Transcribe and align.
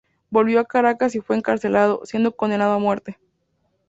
Volvió 0.31 0.59
a 0.59 0.65
Caracas 0.65 1.13
y 1.13 1.19
fue 1.21 1.37
encarcelado, 1.37 2.01
siendo 2.05 2.35
condenado 2.35 2.73
a 2.73 2.79
muerte. 2.79 3.19